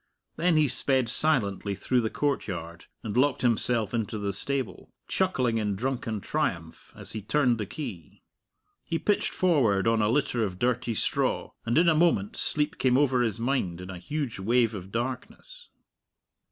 [0.35, 5.75] Then he sped silently through the courtyard and locked himself into the stable, chuckling in
[5.75, 8.23] drunken triumph as he turned the key.
[8.83, 12.97] He pitched forward on a litter of dirty straw, and in a moment sleep came
[12.97, 15.69] over his mind in a huge wave of darkness.